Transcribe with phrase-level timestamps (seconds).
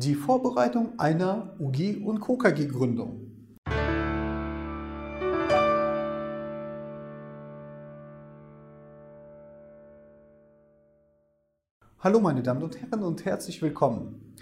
[0.00, 3.32] Die Vorbereitung einer UG- und KKG-Gründung.
[11.98, 14.36] Hallo meine Damen und Herren und herzlich willkommen.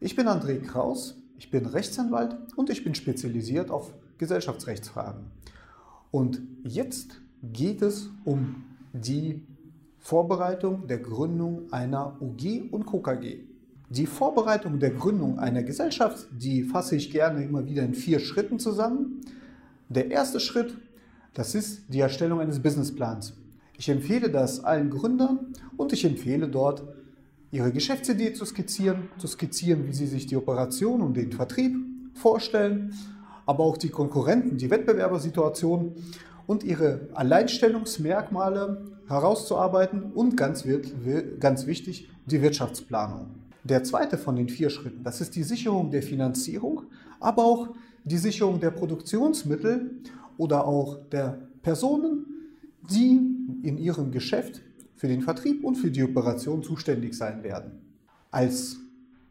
[0.00, 5.30] Ich bin André Kraus, ich bin Rechtsanwalt und ich bin spezialisiert auf Gesellschaftsrechtsfragen.
[6.10, 9.46] Und jetzt geht es um die
[9.98, 13.51] Vorbereitung der Gründung einer UG und KKG.
[13.92, 18.58] Die Vorbereitung der Gründung einer Gesellschaft, die fasse ich gerne immer wieder in vier Schritten
[18.58, 19.20] zusammen.
[19.90, 20.78] Der erste Schritt,
[21.34, 23.34] das ist die Erstellung eines Businessplans.
[23.76, 26.84] Ich empfehle das allen Gründern und ich empfehle dort,
[27.50, 31.76] ihre Geschäftsidee zu skizzieren, zu skizzieren, wie sie sich die Operation und den Vertrieb
[32.14, 32.94] vorstellen,
[33.44, 35.96] aber auch die Konkurrenten, die Wettbewerbersituation
[36.46, 40.64] und ihre Alleinstellungsmerkmale herauszuarbeiten und ganz,
[41.40, 43.41] ganz wichtig, die Wirtschaftsplanung.
[43.64, 46.82] Der zweite von den vier Schritten, das ist die Sicherung der Finanzierung,
[47.20, 47.68] aber auch
[48.04, 50.02] die Sicherung der Produktionsmittel
[50.36, 52.26] oder auch der Personen,
[52.90, 53.20] die
[53.62, 54.62] in ihrem Geschäft
[54.96, 57.72] für den Vertrieb und für die Operation zuständig sein werden.
[58.30, 58.78] Als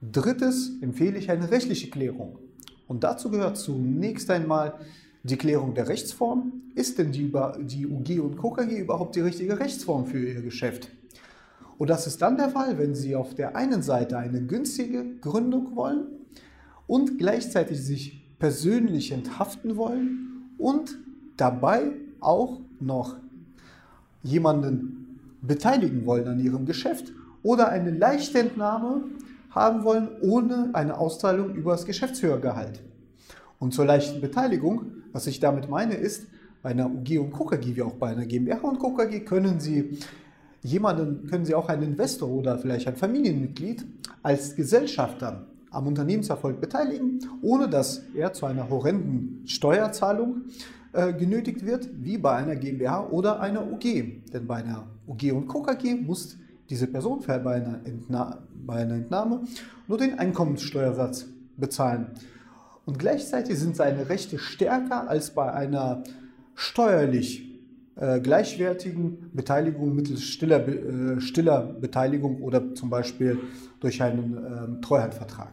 [0.00, 2.38] drittes empfehle ich eine rechtliche Klärung.
[2.86, 4.74] Und dazu gehört zunächst einmal
[5.22, 6.52] die Klärung der Rechtsform.
[6.74, 10.90] Ist denn die, die UG und KKG überhaupt die richtige Rechtsform für Ihr Geschäft?
[11.78, 15.74] Und das ist dann der Fall, wenn Sie auf der einen Seite eine günstige Gründung
[15.74, 16.06] wollen
[16.86, 20.98] und gleichzeitig sich persönlich enthaften wollen und
[21.36, 23.16] dabei auch noch
[24.22, 29.04] jemanden beteiligen wollen an Ihrem Geschäft oder eine Leichtentnahme
[29.50, 32.82] haben wollen ohne eine Auszahlung über das Geschäftsführergehalt.
[33.58, 36.26] Und zur leichten Beteiligung, was ich damit meine, ist,
[36.62, 39.98] bei einer UG und KKG wie auch bei einer GmbH und KKG können Sie
[40.64, 43.86] jemanden, können Sie auch einen Investor oder vielleicht ein Familienmitglied
[44.22, 50.42] als Gesellschafter am Unternehmenserfolg beteiligen, ohne dass er zu einer horrenden Steuerzahlung
[50.92, 54.32] äh, genötigt wird, wie bei einer GmbH oder einer UG.
[54.32, 56.36] Denn bei einer UG und KKG muss
[56.70, 57.80] diese Person bei einer,
[58.66, 59.42] bei einer Entnahme
[59.86, 62.06] nur den Einkommenssteuersatz bezahlen.
[62.86, 66.04] Und gleichzeitig sind seine Rechte stärker als bei einer
[66.54, 67.53] steuerlich
[67.96, 73.38] äh, gleichwertigen Beteiligung mittels stiller, äh, stiller Beteiligung oder zum Beispiel
[73.80, 75.52] durch einen äh, Treuhandvertrag.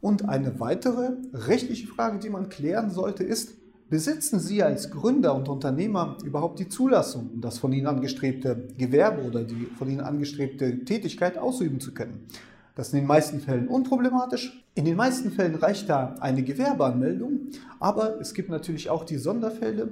[0.00, 3.54] Und eine weitere rechtliche Frage, die man klären sollte, ist,
[3.88, 9.44] besitzen Sie als Gründer und Unternehmer überhaupt die Zulassung, das von Ihnen angestrebte Gewerbe oder
[9.44, 12.26] die von Ihnen angestrebte Tätigkeit ausüben zu können?
[12.74, 14.64] Das ist in den meisten Fällen unproblematisch.
[14.74, 17.50] In den meisten Fällen reicht da eine Gewerbeanmeldung,
[17.80, 19.90] aber es gibt natürlich auch die Sonderfälle,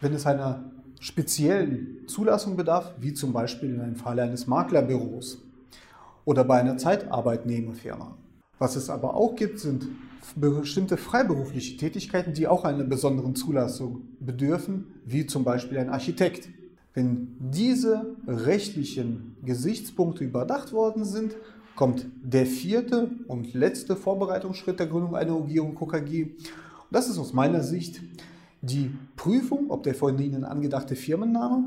[0.00, 0.70] wenn es einer
[1.00, 5.38] speziellen Zulassung bedarf, wie zum Beispiel in einem Fall eines Maklerbüros
[6.24, 8.16] oder bei einer Zeitarbeitnehmerfirma.
[8.58, 9.86] Was es aber auch gibt, sind
[10.34, 16.48] bestimmte freiberufliche Tätigkeiten, die auch einer besonderen Zulassung bedürfen, wie zum Beispiel ein Architekt.
[16.94, 21.36] Wenn diese rechtlichen Gesichtspunkte überdacht worden sind,
[21.76, 26.24] kommt der vierte und letzte Vorbereitungsschritt der Gründung einer Regierung KKG.
[26.24, 26.34] Und
[26.90, 28.00] das ist aus meiner Sicht
[28.60, 31.64] die Prüfung, ob der von Ihnen angedachte Firmenname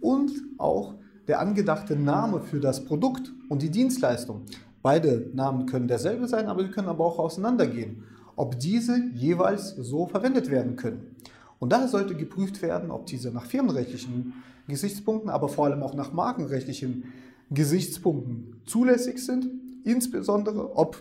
[0.00, 0.94] und auch
[1.26, 4.42] der angedachte Name für das Produkt und die Dienstleistung.
[4.82, 8.04] Beide Namen können derselbe sein, aber sie können aber auch auseinandergehen,
[8.36, 11.16] ob diese jeweils so verwendet werden können.
[11.58, 14.34] Und daher sollte geprüft werden, ob diese nach firmenrechtlichen
[14.68, 17.04] Gesichtspunkten, aber vor allem auch nach markenrechtlichen
[17.50, 19.46] Gesichtspunkten zulässig sind,
[19.84, 21.00] insbesondere ob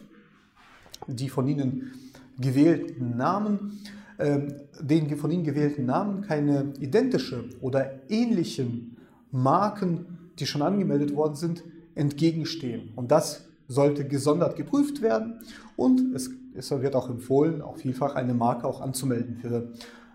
[1.07, 1.91] die von Ihnen
[2.39, 3.79] gewählten Namen
[4.19, 8.97] den von Ihnen gewählten Namen keine identische oder ähnlichen
[9.31, 11.63] Marken, die schon angemeldet worden sind,
[11.95, 12.91] entgegenstehen.
[12.95, 15.39] Und das sollte gesondert geprüft werden
[15.75, 19.71] und es, es wird auch empfohlen, auch vielfach eine Marke auch anzumelden für,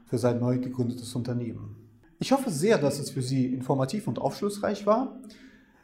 [0.07, 1.77] für sein neu gegründetes Unternehmen.
[2.21, 5.19] Ich hoffe sehr, dass es für Sie informativ und aufschlussreich war.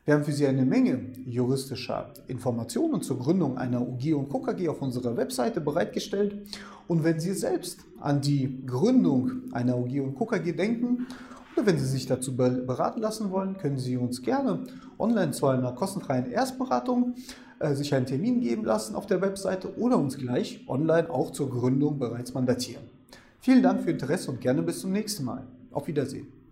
[0.04, 4.82] Wir haben für Sie eine Menge juristischer Informationen zur Gründung einer UG und KKG auf
[4.82, 6.46] unserer Webseite bereitgestellt.
[6.86, 11.06] Und wenn Sie selbst an die Gründung einer UG und KKG denken
[11.56, 14.64] oder wenn Sie sich dazu beraten lassen wollen, können Sie uns gerne
[14.98, 17.14] online zu einer kostenfreien Erstberatung
[17.58, 21.48] äh, sich einen Termin geben lassen auf der Webseite oder uns gleich online auch zur
[21.48, 22.84] Gründung bereits mandatieren.
[23.40, 25.46] Vielen Dank für Ihr Interesse und gerne bis zum nächsten Mal.
[25.70, 26.43] Auf Wiedersehen.